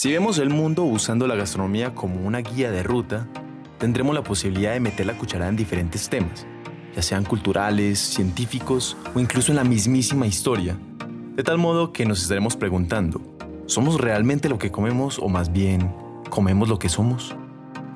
[0.00, 3.26] Si vemos el mundo usando la gastronomía como una guía de ruta,
[3.78, 6.46] tendremos la posibilidad de meter la cucharada en diferentes temas,
[6.94, 10.78] ya sean culturales, científicos o incluso en la mismísima historia,
[11.34, 13.20] de tal modo que nos estaremos preguntando,
[13.66, 15.92] ¿somos realmente lo que comemos o más bien
[16.30, 17.34] comemos lo que somos?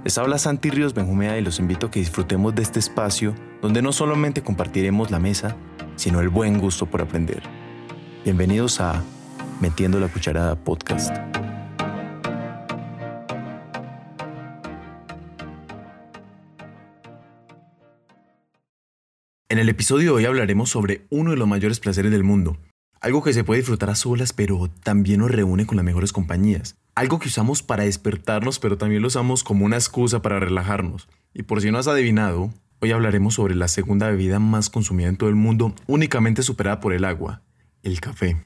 [0.02, 3.80] Les habla Santi Ríos Benjumea y los invito a que disfrutemos de este espacio donde
[3.80, 5.54] no solamente compartiremos la mesa,
[5.94, 7.44] sino el buen gusto por aprender.
[8.24, 9.04] Bienvenidos a
[9.60, 11.31] Metiendo la Cucharada Podcast.
[19.52, 22.56] En el episodio de hoy hablaremos sobre uno de los mayores placeres del mundo,
[23.02, 26.78] algo que se puede disfrutar a solas pero también nos reúne con las mejores compañías,
[26.94, 31.06] algo que usamos para despertarnos pero también lo usamos como una excusa para relajarnos.
[31.34, 35.18] Y por si no has adivinado, hoy hablaremos sobre la segunda bebida más consumida en
[35.18, 37.42] todo el mundo, únicamente superada por el agua,
[37.82, 38.42] el café.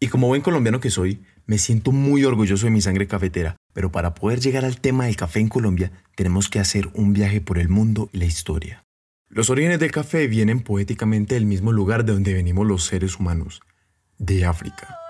[0.00, 3.92] Y como buen colombiano que soy, me siento muy orgulloso de mi sangre cafetera, pero
[3.92, 7.60] para poder llegar al tema del café en Colombia tenemos que hacer un viaje por
[7.60, 8.82] el mundo y la historia.
[9.34, 13.62] Los orígenes del café vienen poéticamente del mismo lugar de donde venimos los seres humanos,
[14.18, 15.01] de África.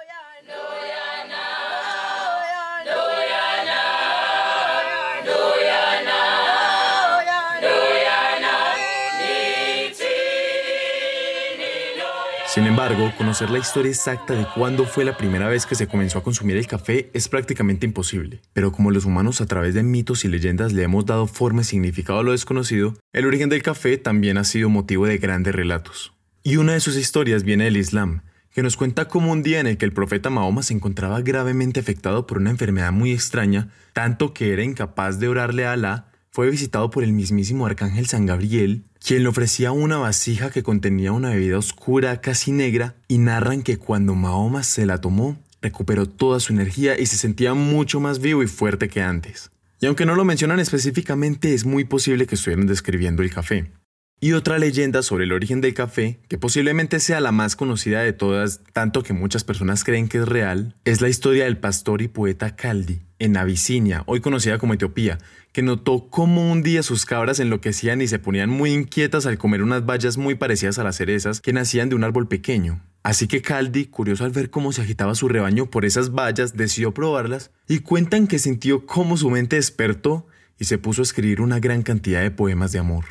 [12.52, 16.18] Sin embargo, conocer la historia exacta de cuándo fue la primera vez que se comenzó
[16.18, 18.42] a consumir el café es prácticamente imposible.
[18.52, 21.64] Pero como los humanos a través de mitos y leyendas le hemos dado forma y
[21.64, 26.12] significado a lo desconocido, el origen del café también ha sido motivo de grandes relatos.
[26.42, 28.20] Y una de sus historias viene del Islam,
[28.52, 31.80] que nos cuenta cómo un día en el que el profeta Mahoma se encontraba gravemente
[31.80, 36.50] afectado por una enfermedad muy extraña, tanto que era incapaz de orarle a Alá, fue
[36.50, 41.28] visitado por el mismísimo arcángel San Gabriel, quien le ofrecía una vasija que contenía una
[41.28, 46.54] bebida oscura casi negra y narran que cuando Mahoma se la tomó, recuperó toda su
[46.54, 49.50] energía y se sentía mucho más vivo y fuerte que antes.
[49.78, 53.70] Y aunque no lo mencionan específicamente, es muy posible que estuvieran describiendo el café.
[54.18, 58.12] Y otra leyenda sobre el origen del café, que posiblemente sea la más conocida de
[58.12, 62.08] todas, tanto que muchas personas creen que es real, es la historia del pastor y
[62.08, 65.18] poeta Caldi, en Abisinia, hoy conocida como Etiopía,
[65.52, 69.62] que notó cómo un día sus cabras enloquecían y se ponían muy inquietas al comer
[69.62, 72.82] unas bayas muy parecidas a las cerezas que nacían de un árbol pequeño.
[73.04, 76.92] Así que Caldi, curioso al ver cómo se agitaba su rebaño por esas bayas, decidió
[76.92, 80.26] probarlas y cuentan que sintió cómo su mente despertó
[80.58, 83.04] y se puso a escribir una gran cantidad de poemas de amor.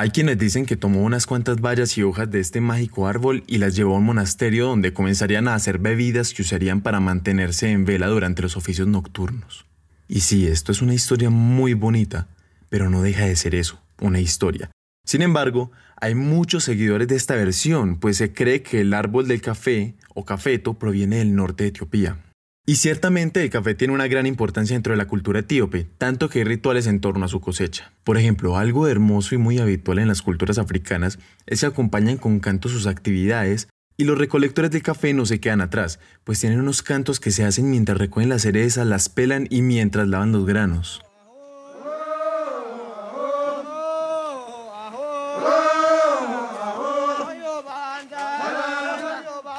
[0.00, 3.58] Hay quienes dicen que tomó unas cuantas bayas y hojas de este mágico árbol y
[3.58, 7.84] las llevó a un monasterio donde comenzarían a hacer bebidas que usarían para mantenerse en
[7.84, 9.66] vela durante los oficios nocturnos.
[10.06, 12.28] Y sí, esto es una historia muy bonita,
[12.68, 14.70] pero no deja de ser eso, una historia.
[15.04, 19.42] Sin embargo, hay muchos seguidores de esta versión, pues se cree que el árbol del
[19.42, 22.18] café o cafeto proviene del norte de Etiopía.
[22.68, 26.40] Y ciertamente el café tiene una gran importancia dentro de la cultura etíope, tanto que
[26.40, 27.94] hay rituales en torno a su cosecha.
[28.04, 32.40] Por ejemplo, algo hermoso y muy habitual en las culturas africanas es que acompañan con
[32.40, 36.82] cantos sus actividades y los recolectores de café no se quedan atrás, pues tienen unos
[36.82, 41.00] cantos que se hacen mientras recogen las cerezas, las pelan y mientras lavan los granos.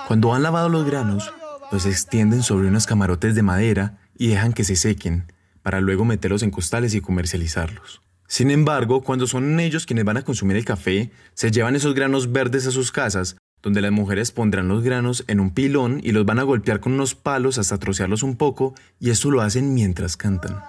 [0.08, 1.34] Cuando han lavado los granos,
[1.72, 5.32] los extienden sobre unos camarotes de madera y dejan que se sequen,
[5.62, 8.02] para luego meterlos en costales y comercializarlos.
[8.28, 12.32] Sin embargo, cuando son ellos quienes van a consumir el café, se llevan esos granos
[12.32, 16.26] verdes a sus casas, donde las mujeres pondrán los granos en un pilón y los
[16.26, 20.16] van a golpear con unos palos hasta trocearlos un poco, y esto lo hacen mientras
[20.16, 20.62] cantan.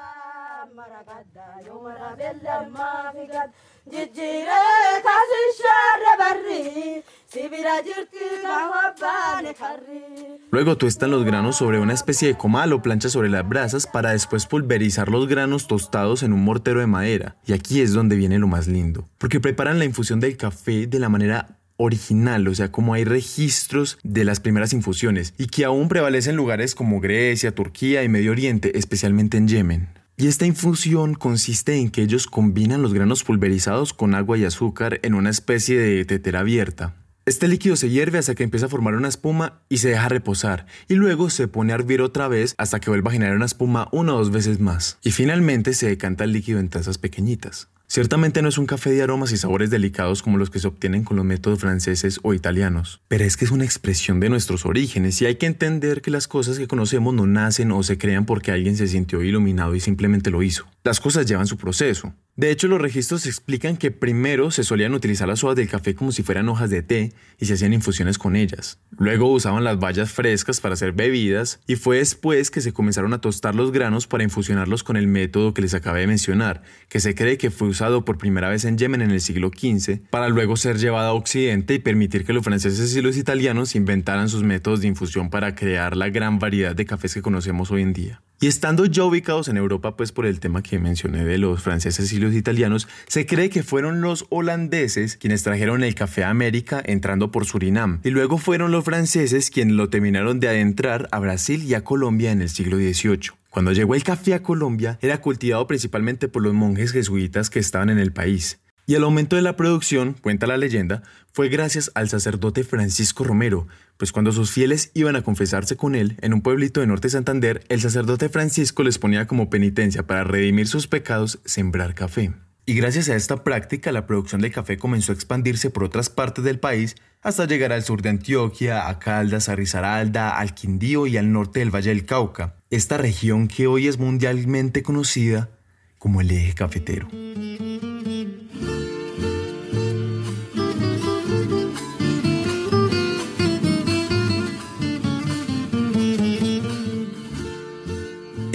[10.50, 14.10] Luego tuestan los granos sobre una especie de comal o plancha sobre las brasas para
[14.10, 17.36] después pulverizar los granos tostados en un mortero de madera.
[17.46, 20.98] Y aquí es donde viene lo más lindo, porque preparan la infusión del café de
[20.98, 25.88] la manera original, o sea, como hay registros de las primeras infusiones y que aún
[25.88, 29.88] prevalecen en lugares como Grecia, Turquía y Medio Oriente, especialmente en Yemen.
[30.16, 35.00] Y esta infusión consiste en que ellos combinan los granos pulverizados con agua y azúcar
[35.02, 36.99] en una especie de tetera abierta.
[37.26, 40.66] Este líquido se hierve hasta que empieza a formar una espuma y se deja reposar,
[40.88, 43.88] y luego se pone a hervir otra vez hasta que vuelva a generar una espuma
[43.92, 44.98] una o dos veces más.
[45.02, 47.68] Y finalmente se decanta el líquido en tazas pequeñitas.
[47.92, 51.02] Ciertamente no es un café de aromas y sabores delicados como los que se obtienen
[51.02, 55.20] con los métodos franceses o italianos, pero es que es una expresión de nuestros orígenes
[55.20, 58.52] y hay que entender que las cosas que conocemos no nacen o se crean porque
[58.52, 60.66] alguien se sintió iluminado y simplemente lo hizo.
[60.84, 62.14] Las cosas llevan su proceso.
[62.40, 66.10] De hecho, los registros explican que primero se solían utilizar las hojas del café como
[66.10, 68.78] si fueran hojas de té y se hacían infusiones con ellas.
[68.96, 73.20] Luego usaban las bayas frescas para hacer bebidas y fue después que se comenzaron a
[73.20, 77.14] tostar los granos para infusionarlos con el método que les acabé de mencionar, que se
[77.14, 80.56] cree que fue usado por primera vez en Yemen en el siglo XV, para luego
[80.56, 84.80] ser llevado a Occidente y permitir que los franceses y los italianos inventaran sus métodos
[84.80, 88.22] de infusión para crear la gran variedad de cafés que conocemos hoy en día.
[88.42, 92.10] Y estando ya ubicados en Europa, pues por el tema que mencioné de los franceses
[92.14, 96.82] y los italianos, se cree que fueron los holandeses quienes trajeron el café a América
[96.82, 101.62] entrando por Surinam, y luego fueron los franceses quienes lo terminaron de adentrar a Brasil
[101.64, 103.32] y a Colombia en el siglo XVIII.
[103.50, 107.90] Cuando llegó el café a Colombia, era cultivado principalmente por los monjes jesuitas que estaban
[107.90, 108.58] en el país.
[108.90, 113.68] Y el aumento de la producción, cuenta la leyenda, fue gracias al sacerdote Francisco Romero,
[113.96, 117.62] pues cuando sus fieles iban a confesarse con él en un pueblito de Norte Santander,
[117.68, 122.32] el sacerdote Francisco les ponía como penitencia para redimir sus pecados sembrar café.
[122.66, 126.42] Y gracias a esta práctica la producción de café comenzó a expandirse por otras partes
[126.42, 131.16] del país hasta llegar al sur de Antioquia, a Caldas, a Risaralda, al Quindío y
[131.16, 135.48] al norte del Valle del Cauca, esta región que hoy es mundialmente conocida
[135.96, 137.08] como el eje cafetero.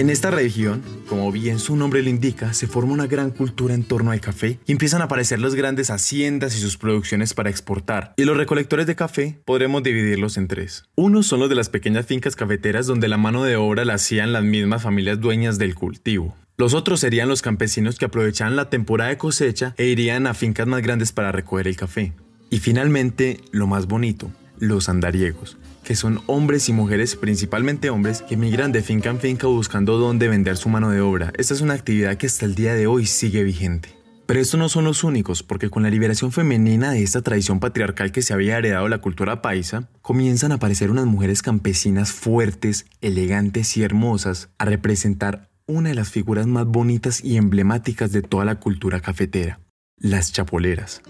[0.06, 3.82] En esta región, como bien su nombre lo indica, se forma una gran cultura en
[3.82, 8.14] torno al café y empiezan a aparecer las grandes haciendas y sus producciones para exportar.
[8.16, 10.84] Y los recolectores de café podremos dividirlos en tres.
[10.94, 14.32] Uno son los de las pequeñas fincas cafeteras donde la mano de obra la hacían
[14.32, 16.36] las mismas familias dueñas del cultivo.
[16.56, 20.68] Los otros serían los campesinos que aprovechaban la temporada de cosecha e irían a fincas
[20.68, 22.12] más grandes para recoger el café.
[22.48, 28.36] Y finalmente, lo más bonito, los andariegos, que son hombres y mujeres, principalmente hombres, que
[28.36, 31.32] migran de finca en finca buscando dónde vender su mano de obra.
[31.36, 33.96] Esta es una actividad que hasta el día de hoy sigue vigente.
[34.26, 38.10] Pero estos no son los únicos, porque con la liberación femenina de esta tradición patriarcal
[38.10, 43.76] que se había heredado la cultura paisa, comienzan a aparecer unas mujeres campesinas fuertes, elegantes
[43.76, 48.56] y hermosas a representar una de las figuras más bonitas y emblemáticas de toda la
[48.56, 49.60] cultura cafetera,
[49.96, 51.02] las chapoleras.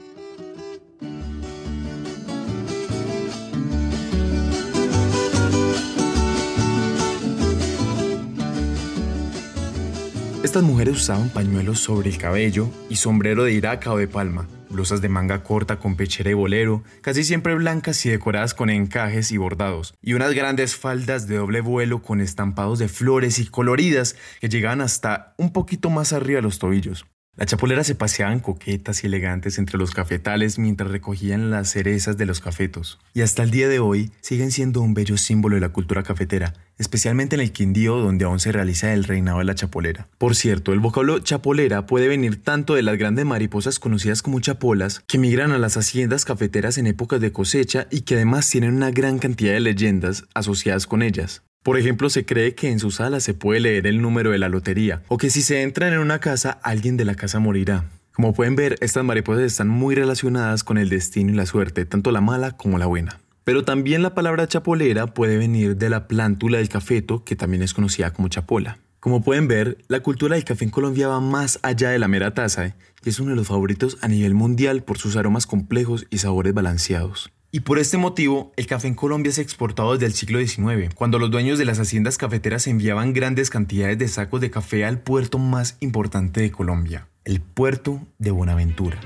[10.46, 15.00] Estas mujeres usaban pañuelos sobre el cabello y sombrero de iraca o de palma, blusas
[15.00, 19.38] de manga corta con pechera y bolero, casi siempre blancas y decoradas con encajes y
[19.38, 24.48] bordados, y unas grandes faldas de doble vuelo con estampados de flores y coloridas que
[24.48, 27.06] llegaban hasta un poquito más arriba de los tobillos.
[27.36, 32.24] Las chapoleras se paseaban coquetas y elegantes entre los cafetales mientras recogían las cerezas de
[32.24, 32.98] los cafetos.
[33.12, 36.54] Y hasta el día de hoy siguen siendo un bello símbolo de la cultura cafetera,
[36.78, 40.08] especialmente en el Quindío donde aún se realiza el reinado de la chapolera.
[40.16, 45.00] Por cierto, el vocablo chapolera puede venir tanto de las grandes mariposas conocidas como chapolas,
[45.06, 48.92] que migran a las haciendas cafeteras en épocas de cosecha y que además tienen una
[48.92, 51.42] gran cantidad de leyendas asociadas con ellas.
[51.66, 54.48] Por ejemplo, se cree que en su sala se puede leer el número de la
[54.48, 57.90] lotería, o que si se entra en una casa, alguien de la casa morirá.
[58.12, 62.12] Como pueden ver, estas mariposas están muy relacionadas con el destino y la suerte, tanto
[62.12, 63.18] la mala como la buena.
[63.42, 67.74] Pero también la palabra chapolera puede venir de la plántula del cafeto, que también es
[67.74, 68.78] conocida como chapola.
[69.00, 72.32] Como pueden ver, la cultura del café en Colombia va más allá de la mera
[72.32, 72.74] taza, ¿eh?
[73.04, 76.54] y es uno de los favoritos a nivel mundial por sus aromas complejos y sabores
[76.54, 77.32] balanceados.
[77.52, 81.18] Y por este motivo, el café en Colombia se exportado desde el siglo XIX, cuando
[81.18, 85.38] los dueños de las haciendas cafeteras enviaban grandes cantidades de sacos de café al puerto
[85.38, 89.00] más importante de Colombia, el puerto de Buenaventura.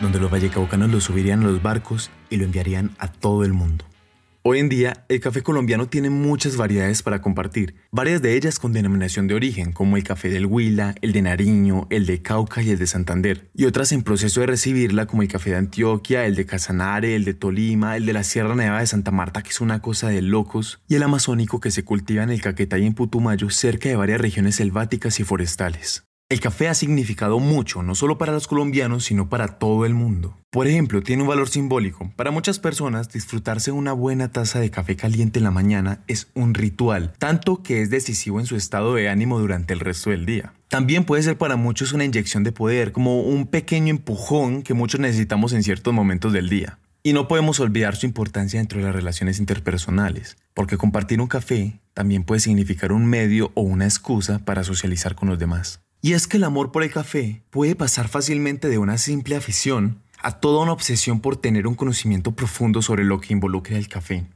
[0.00, 3.86] donde los vallecaucanos lo subirían a los barcos y lo enviarían a todo el mundo.
[4.46, 8.74] Hoy en día, el café colombiano tiene muchas variedades para compartir, varias de ellas con
[8.74, 12.68] denominación de origen, como el café del Huila, el de Nariño, el de Cauca y
[12.68, 16.34] el de Santander, y otras en proceso de recibirla, como el café de Antioquia, el
[16.34, 19.62] de Casanare, el de Tolima, el de la Sierra Nevada de Santa Marta, que es
[19.62, 22.92] una cosa de locos, y el amazónico que se cultiva en el Caquetá y en
[22.92, 26.04] Putumayo, cerca de varias regiones selváticas y forestales.
[26.34, 30.36] El café ha significado mucho, no solo para los colombianos, sino para todo el mundo.
[30.50, 32.10] Por ejemplo, tiene un valor simbólico.
[32.16, 36.54] Para muchas personas, disfrutarse una buena taza de café caliente en la mañana es un
[36.54, 40.54] ritual, tanto que es decisivo en su estado de ánimo durante el resto del día.
[40.66, 44.98] También puede ser para muchos una inyección de poder, como un pequeño empujón que muchos
[44.98, 46.80] necesitamos en ciertos momentos del día.
[47.04, 51.78] Y no podemos olvidar su importancia dentro de las relaciones interpersonales, porque compartir un café
[51.92, 55.83] también puede significar un medio o una excusa para socializar con los demás.
[56.04, 60.02] Y es que el amor por el café puede pasar fácilmente de una simple afición
[60.20, 64.26] a toda una obsesión por tener un conocimiento profundo sobre lo que involucra el café.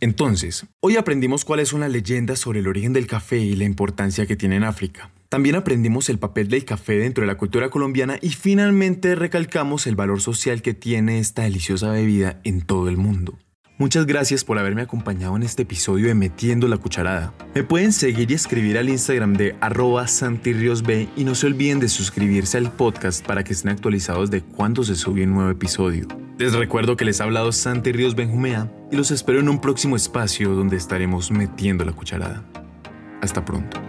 [0.00, 4.24] Entonces, hoy aprendimos cuáles son las leyendas sobre el origen del café y la importancia
[4.24, 5.10] que tiene en África.
[5.28, 9.96] También aprendimos el papel del café dentro de la cultura colombiana y finalmente recalcamos el
[9.96, 13.38] valor social que tiene esta deliciosa bebida en todo el mundo.
[13.78, 17.32] Muchas gracias por haberme acompañado en este episodio de Metiendo la Cucharada.
[17.54, 21.88] Me pueden seguir y escribir al Instagram de arroba santirriosb y no se olviden de
[21.88, 26.08] suscribirse al podcast para que estén actualizados de cuándo se sube un nuevo episodio.
[26.38, 29.94] Les recuerdo que les ha hablado Santi Ríos Benjumea y los espero en un próximo
[29.94, 32.44] espacio donde estaremos metiendo la cucharada.
[33.22, 33.87] Hasta pronto.